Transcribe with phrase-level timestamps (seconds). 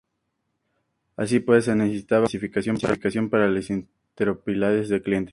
[1.15, 5.29] Así pues, se necesitaba una especificación para la interoperabilidad de clientes.